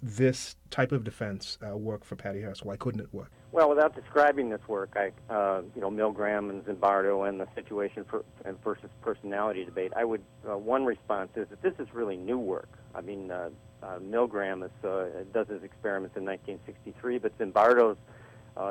this 0.02 0.56
type 0.70 0.92
of 0.92 1.04
defense 1.04 1.58
uh, 1.66 1.76
work 1.76 2.04
for 2.04 2.16
Patty 2.16 2.42
Hearst? 2.42 2.64
Why 2.64 2.76
couldn't 2.76 3.00
it 3.00 3.12
work? 3.12 3.30
Well, 3.50 3.68
without 3.70 3.94
describing 3.94 4.50
this 4.50 4.60
work, 4.68 4.94
I, 4.94 5.10
uh, 5.32 5.62
you 5.74 5.80
know, 5.80 5.90
Milgram 5.90 6.50
and 6.50 6.64
Zimbardo 6.64 7.28
and 7.28 7.40
the 7.40 7.48
situation 7.54 8.04
for, 8.08 8.24
versus 8.62 8.90
personality 9.00 9.64
debate, 9.64 9.92
I 9.96 10.04
would 10.04 10.22
uh, 10.48 10.56
one 10.56 10.84
response 10.84 11.30
is 11.34 11.48
that 11.48 11.62
this 11.62 11.72
is 11.78 11.88
really 11.94 12.16
new 12.16 12.38
work. 12.38 12.68
I 12.94 13.00
mean, 13.00 13.30
uh, 13.30 13.48
uh, 13.82 13.98
Milgram 14.00 14.64
is, 14.64 14.84
uh, 14.84 15.24
does 15.32 15.48
his 15.48 15.62
experiments 15.62 16.16
in 16.16 16.24
1963, 16.24 17.18
but 17.18 17.38
Zimbardo's 17.38 17.96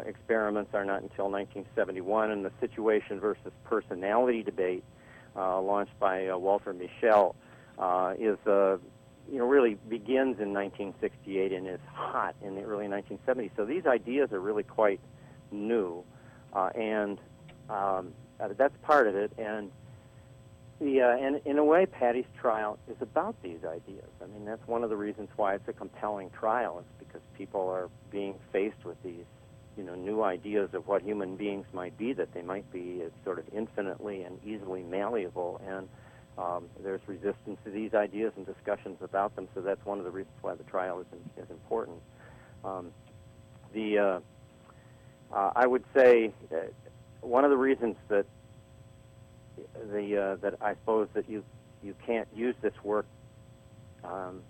experiments 0.05 0.71
are 0.73 0.83
not 0.83 1.01
until 1.01 1.31
1971, 1.31 2.29
and 2.31 2.43
the 2.43 2.51
situation 2.59 3.21
versus 3.21 3.53
personality 3.63 4.43
debate, 4.43 4.83
launched 5.35 5.97
by 5.97 6.27
Walter 6.35 6.73
Mischel 6.73 7.35
is 8.19 8.37
uh, 8.45 8.77
you 9.31 9.39
know, 9.39 9.45
really 9.45 9.75
begins 9.89 10.39
in 10.39 10.53
1968 10.53 11.51
and 11.51 11.67
is 11.67 11.79
hot 11.93 12.35
in 12.41 12.55
the 12.55 12.61
early 12.61 12.87
1970s. 12.87 13.51
So 13.55 13.65
these 13.65 13.85
ideas 13.85 14.31
are 14.31 14.39
really 14.39 14.63
quite 14.63 14.99
new, 15.51 16.03
uh, 16.53 16.69
and 16.75 17.19
um, 17.69 18.13
uh, 18.39 18.49
that's 18.57 18.75
part 18.83 19.07
of 19.07 19.15
it. 19.15 19.31
And 19.37 19.71
the 20.79 21.01
uh, 21.01 21.17
and 21.17 21.41
in 21.45 21.57
a 21.57 21.63
way, 21.63 21.85
Patty's 21.85 22.25
trial 22.39 22.77
is 22.89 22.97
about 23.01 23.35
these 23.41 23.59
ideas. 23.65 24.09
I 24.21 24.27
mean, 24.27 24.45
that's 24.45 24.65
one 24.67 24.83
of 24.83 24.89
the 24.89 24.97
reasons 24.97 25.29
why 25.35 25.55
it's 25.55 25.67
a 25.67 25.73
compelling 25.73 26.29
trial. 26.29 26.79
It's 26.79 27.05
because 27.07 27.21
people 27.37 27.67
are 27.69 27.89
being 28.11 28.35
faced 28.51 28.85
with 28.85 29.01
these, 29.03 29.25
you 29.75 29.83
know, 29.83 29.95
new 29.95 30.23
ideas 30.23 30.69
of 30.73 30.87
what 30.87 31.01
human 31.01 31.35
beings 31.35 31.65
might 31.73 31.97
be. 31.97 32.13
That 32.13 32.33
they 32.33 32.43
might 32.43 32.71
be 32.71 33.03
sort 33.25 33.39
of 33.39 33.45
infinitely 33.53 34.23
and 34.23 34.39
easily 34.45 34.83
malleable 34.83 35.59
and 35.67 35.89
um, 36.37 36.65
there's 36.83 37.01
resistance 37.07 37.57
to 37.65 37.71
these 37.71 37.93
ideas 37.93 38.33
and 38.35 38.45
discussions 38.45 38.97
about 39.01 39.35
them, 39.35 39.47
so 39.55 39.61
that's 39.61 39.83
one 39.85 39.97
of 39.97 40.05
the 40.05 40.11
reasons 40.11 40.35
why 40.41 40.55
the 40.55 40.63
trial 40.63 40.99
is, 40.99 41.07
is 41.43 41.49
important. 41.49 41.97
Um, 42.63 42.91
the 43.73 43.97
uh, 43.97 44.19
uh, 45.33 45.51
I 45.55 45.65
would 45.65 45.83
say 45.95 46.31
uh, 46.51 46.57
one 47.21 47.43
of 47.43 47.49
the 47.49 47.57
reasons 47.57 47.95
that 48.09 48.25
the 49.91 50.17
uh, 50.17 50.35
that 50.41 50.55
I 50.61 50.73
suppose 50.73 51.07
that 51.13 51.29
you 51.29 51.43
you 51.83 51.95
can't 52.05 52.27
use 52.35 52.55
this 52.61 52.73
work 52.83 53.05
um, 54.03 54.41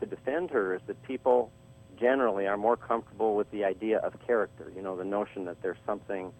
to 0.00 0.06
defend 0.06 0.50
her 0.50 0.74
is 0.74 0.80
that 0.86 1.02
people 1.02 1.50
generally 1.98 2.46
are 2.46 2.56
more 2.56 2.76
comfortable 2.76 3.36
with 3.36 3.50
the 3.50 3.64
idea 3.64 3.98
of 3.98 4.14
character. 4.26 4.72
You 4.74 4.82
know, 4.82 4.96
the 4.96 5.04
notion 5.04 5.44
that 5.44 5.60
there's 5.62 5.78
something, 5.86 6.32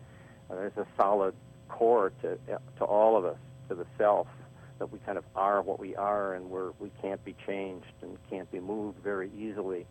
uh, 0.51 0.55
there's 0.55 0.77
a 0.77 0.87
solid 0.97 1.35
core 1.69 2.13
to 2.23 2.39
to 2.79 2.85
all 2.85 3.17
of 3.17 3.25
us, 3.25 3.39
to 3.69 3.75
the 3.75 3.87
self, 3.99 4.29
that 4.79 4.93
we 4.93 4.99
kind 5.01 5.19
of 5.19 5.25
are 5.35 5.63
what 5.63 5.79
we 5.79 5.95
are 5.97 6.35
and 6.35 6.51
we're 6.51 6.73
we 6.79 6.91
can't 7.01 7.25
be 7.25 7.35
changed 7.47 7.93
and 8.03 8.17
can't 8.31 8.51
be 8.51 8.61
moved 8.61 8.99
very 9.03 9.31
easily. 9.37 9.87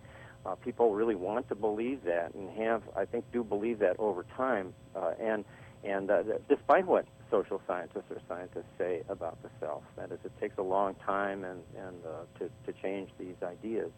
Uh, 0.46 0.56
people 0.56 0.94
really 0.94 1.16
want 1.16 1.48
to 1.48 1.56
believe 1.56 2.04
that 2.04 2.34
and 2.34 2.50
have 2.52 2.84
I 2.96 3.06
think 3.06 3.25
do 3.32 3.44
believe 3.44 3.80
that 3.80 3.96
over 4.00 4.25
time 4.36 4.74
uh, 4.96 5.13
and 5.20 5.46
and 5.84 6.10
uh, 6.10 6.24
despite 6.48 6.86
what 6.86 7.06
social 7.30 7.62
scientists 7.68 8.10
or 8.10 8.22
scientists 8.28 8.70
say 8.78 9.02
about 9.10 9.42
the 9.44 9.50
self, 9.60 9.84
that 9.98 10.12
is, 10.12 10.20
it 10.24 10.32
takes 10.40 10.58
a 10.58 10.63
long 10.63 10.96
time 11.06 11.44
and 11.44 11.62
and 11.78 11.98
uh, 12.06 12.40
to 12.40 12.50
to 12.66 12.80
change 12.82 13.10
these 13.18 13.36
ideas. 13.44 13.92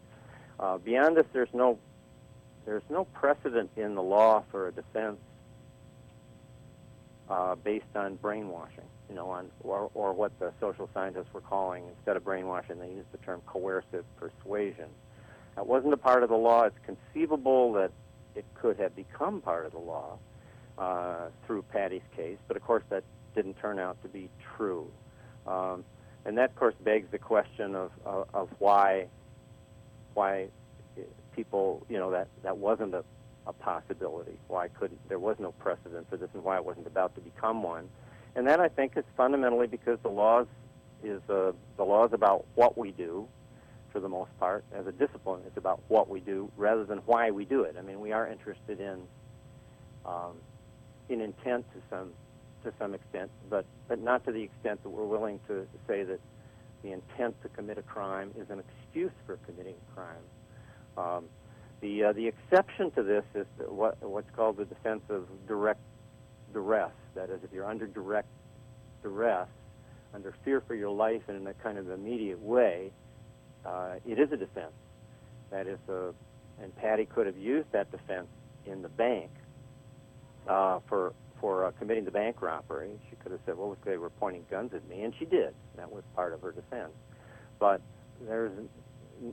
Uh, 0.59 0.77
beyond 0.77 1.17
this, 1.17 1.25
there's 1.33 1.53
no 1.53 1.77
there's 2.65 2.83
no 2.89 3.05
precedent 3.05 3.69
in 3.75 3.95
the 3.95 4.01
law 4.01 4.43
for 4.51 4.67
a 4.67 4.71
defense 4.71 5.17
uh, 7.29 7.55
based 7.55 7.95
on 7.95 8.15
brainwashing 8.15 8.85
you 9.09 9.15
know, 9.15 9.29
on 9.29 9.49
or, 9.61 9.89
or 9.93 10.13
what 10.13 10.37
the 10.39 10.51
social 10.59 10.89
scientists 10.93 11.33
were 11.33 11.41
calling 11.41 11.83
instead 11.97 12.17
of 12.17 12.23
brainwashing, 12.23 12.79
they 12.79 12.89
used 12.89 13.11
the 13.11 13.17
term 13.19 13.41
coercive 13.45 14.05
persuasion. 14.17 14.89
That 15.55 15.67
wasn't 15.67 15.93
a 15.93 15.97
part 15.97 16.23
of 16.23 16.29
the 16.29 16.35
law. 16.35 16.63
It's 16.63 16.77
conceivable 16.85 17.73
that 17.73 17.91
it 18.35 18.45
could 18.55 18.77
have 18.77 18.95
become 18.95 19.41
part 19.41 19.65
of 19.65 19.71
the 19.71 19.79
law 19.79 20.17
uh, 20.77 21.27
through 21.45 21.63
Patty's 21.71 22.01
case, 22.15 22.37
but 22.47 22.57
of 22.57 22.63
course 22.63 22.83
that 22.89 23.03
didn't 23.33 23.55
turn 23.55 23.79
out 23.79 24.01
to 24.01 24.07
be 24.07 24.29
true. 24.55 24.89
Um, 25.47 25.83
and 26.25 26.37
that, 26.37 26.49
of 26.49 26.55
course, 26.55 26.73
begs 26.83 27.07
the 27.11 27.19
question 27.19 27.75
of, 27.75 27.91
of, 28.03 28.27
of 28.33 28.49
why 28.59 29.07
why 30.15 30.47
people, 31.35 31.85
you 31.89 31.97
know, 31.97 32.11
that, 32.11 32.29
that 32.43 32.57
wasn't 32.57 32.93
a, 32.93 33.03
a 33.45 33.53
possibility. 33.53 34.37
Why 34.47 34.69
couldn't 34.69 34.99
there 35.09 35.19
was 35.19 35.35
no 35.39 35.51
precedent 35.51 36.09
for 36.09 36.17
this, 36.17 36.29
and 36.33 36.43
why 36.43 36.55
it 36.55 36.65
wasn't 36.65 36.87
about 36.87 37.13
to 37.15 37.21
become 37.21 37.61
one 37.61 37.89
and 38.35 38.47
that 38.47 38.59
I 38.59 38.67
think 38.67 38.97
is 38.97 39.05
fundamentally 39.15 39.67
because 39.67 39.97
the 40.03 40.09
laws 40.09 40.47
is 41.03 41.21
uh, 41.29 41.51
the 41.77 41.83
laws 41.83 42.11
about 42.13 42.45
what 42.55 42.77
we 42.77 42.91
do 42.91 43.27
for 43.95 44.01
the 44.01 44.09
most 44.09 44.37
part, 44.39 44.65
as 44.73 44.85
a 44.87 44.91
discipline. 44.91 45.41
It's 45.47 45.55
about 45.55 45.79
what 45.87 46.09
we 46.09 46.19
do 46.19 46.51
rather 46.57 46.83
than 46.83 46.97
why 47.05 47.31
we 47.31 47.45
do 47.45 47.61
it. 47.61 47.77
I 47.79 47.81
mean, 47.81 48.01
we 48.01 48.11
are 48.11 48.27
interested 48.27 48.81
in 48.81 48.99
um, 50.05 50.33
in 51.07 51.21
intent 51.21 51.65
to 51.73 51.79
some 51.89 52.11
to 52.65 52.73
some 52.77 52.93
extent, 52.93 53.31
but 53.49 53.65
but 53.87 54.01
not 54.01 54.25
to 54.25 54.33
the 54.33 54.43
extent 54.43 54.83
that 54.83 54.89
we're 54.89 55.05
willing 55.05 55.39
to 55.47 55.65
say 55.87 56.03
that 56.03 56.19
the 56.83 56.91
intent 56.91 57.41
to 57.41 57.49
commit 57.49 57.77
a 57.77 57.83
crime 57.83 58.31
is 58.37 58.49
an 58.49 58.61
excuse 58.61 59.13
for 59.25 59.37
committing 59.45 59.75
a 59.75 59.95
crime. 59.95 60.25
Um, 60.97 61.25
the 61.79 62.03
uh, 62.03 62.11
the 62.11 62.27
exception 62.27 62.91
to 62.91 63.03
this 63.03 63.23
is 63.33 63.45
what 63.65 64.01
what's 64.03 64.29
called 64.35 64.57
the 64.57 64.65
defense 64.65 65.03
of 65.09 65.25
direct 65.47 65.79
duress. 66.51 66.91
That 67.15 67.29
is, 67.29 67.39
if 67.43 67.51
you're 67.53 67.69
under 67.69 67.87
direct 67.87 68.27
duress, 69.01 69.47
under 70.13 70.33
fear 70.43 70.61
for 70.61 70.75
your 70.75 70.89
life 70.89 71.21
and 71.27 71.37
in 71.37 71.47
a 71.47 71.53
kind 71.53 71.77
of 71.77 71.89
immediate 71.89 72.41
way, 72.41 72.91
uh, 73.65 73.95
it 74.05 74.19
is 74.19 74.31
a 74.31 74.37
defense. 74.37 74.73
That 75.49 75.67
is, 75.67 75.79
uh, 75.89 76.11
and 76.61 76.75
Patty 76.75 77.05
could 77.05 77.25
have 77.25 77.37
used 77.37 77.71
that 77.71 77.91
defense 77.91 78.27
in 78.65 78.81
the 78.81 78.89
bank 78.89 79.29
uh, 80.47 80.79
for 80.87 81.13
for 81.41 81.65
uh, 81.65 81.71
committing 81.77 82.05
the 82.05 82.11
bank 82.11 82.41
robbery. 82.41 82.91
She 83.09 83.15
could 83.17 83.31
have 83.31 83.41
said, 83.45 83.57
"Well, 83.57 83.75
they 83.83 83.97
were 83.97 84.09
pointing 84.09 84.45
guns 84.49 84.73
at 84.73 84.87
me," 84.87 85.03
and 85.03 85.13
she 85.17 85.25
did. 85.25 85.53
That 85.75 85.91
was 85.91 86.03
part 86.15 86.33
of 86.33 86.41
her 86.41 86.51
defense. 86.51 86.93
But 87.59 87.81
there's 88.25 88.51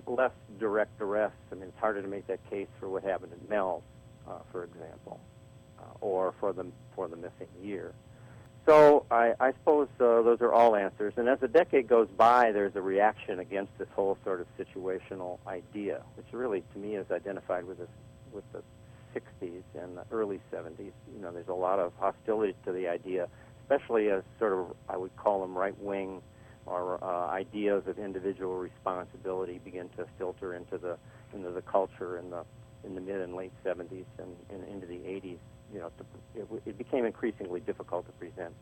less 0.07 0.33
direct 0.59 0.99
duress. 0.99 1.33
I 1.51 1.55
mean, 1.55 1.65
it's 1.65 1.79
harder 1.79 2.03
to 2.03 2.09
make 2.09 2.27
that 2.27 2.39
case 2.51 2.69
for 2.81 2.89
what 2.89 3.03
happened 3.03 3.33
in 3.33 3.49
Mel, 3.49 3.83
uh, 4.29 4.39
for 4.51 4.65
example, 4.65 5.21
or 6.01 6.35
for 6.41 6.53
the 6.53 6.67
for 6.95 7.09
the 7.09 7.17
missing 7.17 7.49
year. 7.63 7.93
So 8.67 9.07
I, 9.11 9.35
I 9.41 9.53
suppose 9.53 9.89
uh, 9.99 10.23
those 10.23 10.41
are 10.41 10.53
all 10.53 10.77
answers. 10.77 11.15
And 11.17 11.29
as 11.29 11.41
the 11.41 11.49
decade 11.49 11.89
goes 11.89 12.09
by, 12.17 12.53
there's 12.53 12.77
a 12.77 12.81
reaction 12.81 13.41
against 13.41 13.77
this 13.77 13.89
whole 13.95 14.17
sort 14.23 14.41
of 14.41 14.47
situational 14.57 15.39
idea, 15.49 16.03
which 16.17 16.27
really, 16.33 16.63
to 16.73 16.79
me, 16.79 16.95
is 16.95 17.11
identified 17.11 17.65
with 17.65 17.79
this, 17.79 17.89
with 18.33 18.45
the 18.53 18.63
60s 19.15 19.63
and 19.75 19.97
the 19.97 20.05
early 20.13 20.41
70s. 20.53 20.79
You 20.79 21.21
know, 21.21 21.33
there's 21.33 21.49
a 21.49 21.55
lot 21.55 21.81
of 21.81 21.93
hostility 21.99 22.55
to 22.65 22.73
the 22.73 22.87
idea, 22.87 23.27
especially 23.63 24.11
as 24.11 24.23
sort 24.39 24.53
of 24.53 24.77
I 24.89 24.97
would 24.97 25.17
call 25.17 25.41
them 25.41 25.59
right 25.59 25.79
wing 25.81 26.23
or 26.65 27.03
uh, 27.03 27.29
ideas 27.31 27.83
of 27.89 27.99
individual 27.99 28.59
responsibility 28.59 29.61
begin 29.65 29.89
to 29.97 30.07
filter 30.19 30.55
into 30.55 30.79
the 30.79 30.97
into 31.35 31.51
the 31.51 31.63
culture 31.63 32.19
in 32.19 32.31
the 32.31 32.45
in 32.85 32.95
the 32.95 33.01
mid 33.01 33.21
and 33.21 33.35
late 33.35 33.53
70s 33.65 34.05
and, 34.19 34.37
and 34.51 34.69
into 34.69 34.87
the 34.87 34.99
80s. 34.99 35.39
You 35.73 35.81
know, 35.81 35.91
to, 35.99 36.41
it, 36.41 36.63
it 36.67 36.79
became 36.79 37.05
increasingly 37.05 37.61
difficult 37.61 38.07
to 38.07 38.13
present 38.13 38.55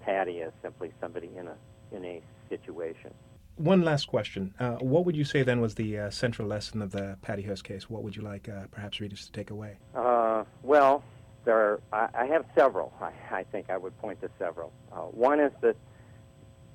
Patty 0.00 0.42
as 0.42 0.52
simply 0.62 0.92
somebody 1.00 1.30
in 1.36 1.48
a 1.48 1.56
in 1.92 2.04
a 2.04 2.22
situation. 2.48 3.12
One 3.56 3.82
last 3.82 4.08
question. 4.08 4.52
Uh, 4.58 4.72
what 4.76 5.04
would 5.04 5.16
you 5.16 5.24
say 5.24 5.42
then 5.44 5.60
was 5.60 5.76
the 5.76 5.98
uh, 5.98 6.10
central 6.10 6.48
lesson 6.48 6.82
of 6.82 6.90
the 6.90 7.16
Patty 7.22 7.42
Hearst 7.42 7.62
case? 7.62 7.88
What 7.88 8.02
would 8.02 8.16
you 8.16 8.22
like 8.22 8.48
uh, 8.48 8.66
perhaps 8.72 9.00
readers 9.00 9.26
to 9.26 9.32
take 9.32 9.50
away? 9.50 9.76
Uh, 9.94 10.42
well, 10.64 11.04
there 11.44 11.56
are, 11.56 11.80
I, 11.92 12.22
I, 12.22 12.26
have 12.26 12.44
several. 12.56 12.92
I, 13.00 13.12
I, 13.30 13.44
think 13.44 13.70
I 13.70 13.76
would 13.76 13.96
point 13.98 14.20
to 14.22 14.30
several. 14.40 14.72
Uh, 14.90 15.02
one 15.02 15.38
is 15.38 15.52
that 15.60 15.76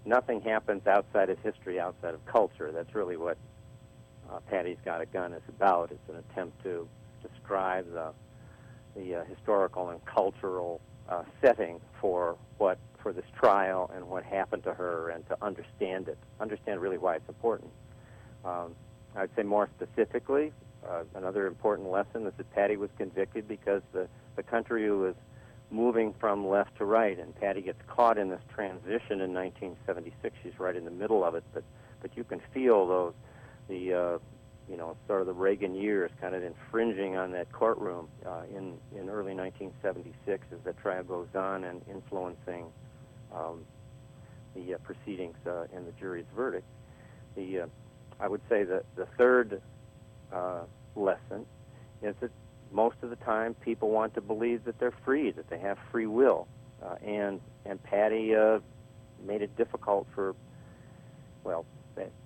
nothing 0.05 0.39
happens 0.39 0.87
outside 0.87 1.29
of 1.29 1.37
history, 1.39 1.81
outside 1.81 2.13
of 2.13 2.25
culture. 2.25 2.71
That's 2.71 2.95
really 2.95 3.17
what 3.17 3.37
uh, 4.31 4.39
Patty's 4.49 4.77
Got 4.85 5.01
a 5.01 5.05
Gun 5.05 5.33
is 5.33 5.43
about. 5.49 5.91
It's 5.91 6.09
an 6.09 6.23
attempt 6.29 6.63
to 6.63 6.87
describe 7.21 7.91
the, 7.91 8.13
the 8.99 9.15
uh, 9.15 9.23
historical 9.25 9.89
and 9.89 10.03
cultural 10.05 10.81
uh, 11.09 11.23
setting 11.41 11.79
for 11.99 12.37
what 12.57 12.77
for 13.01 13.13
this 13.13 13.25
trial 13.39 13.89
and 13.95 14.05
what 14.09 14.23
happened 14.23 14.63
to 14.63 14.73
her, 14.73 15.09
and 15.09 15.25
to 15.29 15.37
understand 15.41 16.09
it, 16.09 16.17
understand 16.41 16.81
really 16.81 16.97
why 16.97 17.15
it's 17.15 17.29
important. 17.29 17.71
Um, 18.43 18.75
I'd 19.15 19.29
say 19.37 19.43
more 19.43 19.69
specifically, 19.77 20.51
uh, 20.87 21.03
another 21.15 21.47
important 21.47 21.89
lesson 21.89 22.27
is 22.27 22.33
that 22.37 22.53
Patty 22.53 22.75
was 22.75 22.89
convicted 22.97 23.47
because 23.47 23.81
the 23.93 24.07
the 24.35 24.43
country 24.43 24.91
was 24.91 25.15
moving 25.71 26.13
from 26.19 26.47
left 26.47 26.75
to 26.77 26.85
right, 26.85 27.17
and 27.19 27.35
Patty 27.35 27.61
gets 27.61 27.79
caught 27.87 28.17
in 28.17 28.29
this 28.29 28.41
transition 28.53 29.21
in 29.21 29.33
1976. 29.33 30.35
She's 30.43 30.59
right 30.59 30.75
in 30.75 30.83
the 30.83 30.91
middle 30.91 31.23
of 31.23 31.35
it, 31.35 31.43
but 31.53 31.63
but 32.01 32.15
you 32.17 32.23
can 32.23 32.41
feel 32.53 32.87
those 32.87 33.13
the 33.69 33.93
uh, 33.93 34.17
you 34.69 34.77
know 34.77 34.95
sort 35.07 35.21
of 35.21 35.27
the 35.27 35.33
Reagan 35.33 35.73
years 35.75 36.11
kind 36.21 36.35
of 36.35 36.43
infringing 36.43 37.17
on 37.17 37.31
that 37.31 37.51
courtroom 37.51 38.07
uh, 38.25 38.43
in 38.49 38.77
in 38.95 39.09
early 39.09 39.33
1976 39.33 40.45
as 40.51 40.59
the 40.63 40.73
trial 40.73 41.03
goes 41.03 41.27
on 41.35 41.63
and 41.63 41.81
influencing 41.89 42.65
um, 43.33 43.65
the 44.55 44.75
uh, 44.75 44.77
proceedings 44.79 45.35
uh, 45.47 45.63
and 45.73 45.87
the 45.87 45.91
jury's 45.99 46.25
verdict. 46.35 46.67
The 47.35 47.61
uh, 47.61 47.67
I 48.19 48.27
would 48.27 48.41
say 48.49 48.63
that 48.63 48.85
the 48.95 49.07
third 49.17 49.61
uh, 50.31 50.61
lesson 50.95 51.45
is 52.01 52.15
that 52.21 52.31
most 52.71 52.97
of 53.01 53.09
the 53.09 53.15
time 53.17 53.55
people 53.55 53.89
want 53.89 54.13
to 54.13 54.21
believe 54.21 54.65
that 54.65 54.79
they're 54.79 54.93
free, 55.03 55.31
that 55.31 55.49
they 55.49 55.57
have 55.57 55.77
free 55.91 56.05
will, 56.05 56.47
uh, 56.83 56.95
and 57.03 57.41
and 57.65 57.81
Patty 57.83 58.35
made 59.25 59.41
it 59.41 59.55
difficult 59.57 60.07
for 60.13 60.35
well, 61.43 61.65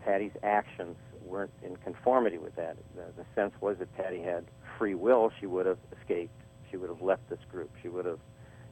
Patty's 0.03 0.31
actions 0.43 0.97
weren't 1.33 1.51
in 1.63 1.75
conformity 1.77 2.37
with 2.37 2.55
that. 2.55 2.77
The, 2.95 3.05
the 3.17 3.25
sense 3.33 3.53
was 3.59 3.77
that 3.79 3.93
Patty 3.97 4.21
had 4.21 4.45
free 4.77 4.93
will; 4.93 5.31
she 5.39 5.47
would 5.47 5.65
have 5.65 5.79
escaped. 5.99 6.39
She 6.69 6.77
would 6.77 6.89
have 6.89 7.01
left 7.01 7.27
this 7.29 7.39
group. 7.51 7.71
She 7.81 7.89
would 7.89 8.05
have 8.05 8.19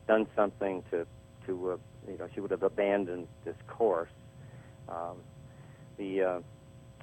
done 0.08 0.28
something 0.36 0.84
to 0.92 1.08
to 1.48 1.72
uh, 1.72 1.78
you 2.10 2.18
know 2.18 2.28
she 2.34 2.40
would 2.40 2.52
have 2.52 2.64
abandoned 2.64 3.28
this 3.44 3.56
course. 3.68 4.12
Um, 4.88 5.18
the 5.98 6.22
uh, 6.22 6.40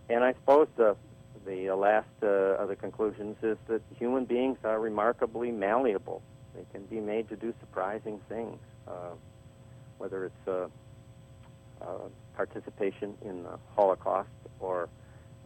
and 0.09 0.25
I 0.25 0.33
suppose 0.35 0.69
the 0.77 0.97
the 1.45 1.71
last 1.71 2.07
uh, 2.23 2.63
of 2.63 2.69
the 2.69 2.77
conclusions 2.77 3.37
is 3.43 3.57
that 3.69 3.83
human 3.99 4.25
beings 4.25 4.59
are 4.65 4.79
remarkably 4.79 5.51
malleable. 5.51 6.23
They 6.55 6.65
can 6.73 6.85
be 6.87 7.01
made 7.01 7.29
to 7.31 7.37
do 7.37 7.53
surprising 7.61 8.21
things, 8.29 8.59
uh, 8.87 9.15
whether 9.99 10.25
it's 10.27 10.49
uh, 10.49 10.69
uh 11.81 12.09
participation 12.37 13.17
in 13.25 13.43
the 13.43 13.59
Holocaust 13.75 14.29
or, 14.61 14.89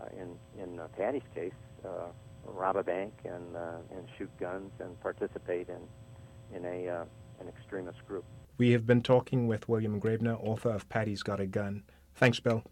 Uh, 0.02 0.20
in 0.20 0.62
in 0.62 0.80
uh, 0.80 0.88
Patty's 0.96 1.22
case, 1.34 1.52
uh, 1.84 2.08
rob 2.44 2.76
a 2.76 2.82
bank 2.82 3.12
and 3.24 3.56
uh, 3.56 3.96
and 3.96 4.06
shoot 4.18 4.30
guns 4.38 4.70
and 4.80 4.98
participate 5.00 5.68
in 5.68 6.56
in 6.56 6.64
a 6.64 7.06
an 7.40 7.48
extremist 7.48 8.04
group. 8.06 8.24
We 8.58 8.72
have 8.72 8.86
been 8.86 9.02
talking 9.02 9.46
with 9.46 9.68
William 9.68 10.00
Graebner, 10.00 10.38
author 10.42 10.70
of 10.70 10.88
Patty's 10.88 11.22
Got 11.22 11.40
a 11.40 11.46
Gun. 11.46 11.84
Thanks, 12.14 12.40
Bill. 12.40 12.62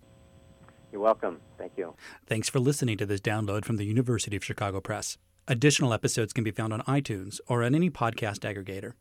You're 0.93 1.01
welcome. 1.01 1.41
Thank 1.57 1.73
you. 1.77 1.95
Thanks 2.27 2.49
for 2.49 2.59
listening 2.59 2.99
to 2.99 3.07
this 3.07 3.21
download 3.21 3.65
from 3.65 3.77
the 3.77 3.85
University 3.85 4.37
of 4.37 4.45
Chicago 4.45 4.81
Press. 4.81 5.19
Additional 5.49 5.93
episodes 5.93 6.33
can 6.33 6.45
be 6.45 6.51
found 6.51 6.73
on 6.73 6.81
iTunes 6.83 7.41
or 7.49 7.63
on 7.63 7.75
any 7.75 7.91
podcast 7.91 8.41
aggregator. 8.41 8.93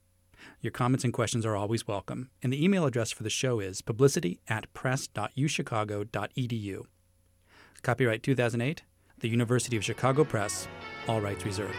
Your 0.61 0.71
comments 0.71 1.03
and 1.03 1.13
questions 1.13 1.45
are 1.45 1.55
always 1.55 1.87
welcome, 1.87 2.29
and 2.41 2.53
the 2.53 2.63
email 2.63 2.85
address 2.85 3.11
for 3.11 3.23
the 3.23 3.29
show 3.29 3.59
is 3.59 3.81
publicity 3.81 4.39
at 4.47 4.71
press.uchicago.edu. 4.73 6.85
Copyright 7.79 8.23
2008, 8.23 8.83
the 9.19 9.29
University 9.29 9.77
of 9.77 9.83
Chicago 9.83 10.23
Press, 10.23 10.67
all 11.07 11.21
rights 11.21 11.45
reserved. 11.45 11.77